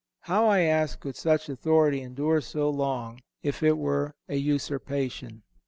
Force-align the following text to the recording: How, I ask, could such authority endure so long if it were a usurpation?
How, 0.21 0.47
I 0.47 0.61
ask, 0.61 0.99
could 0.99 1.15
such 1.15 1.47
authority 1.47 2.01
endure 2.01 2.41
so 2.41 2.71
long 2.71 3.19
if 3.43 3.61
it 3.61 3.77
were 3.77 4.15
a 4.27 4.35
usurpation? 4.37 5.43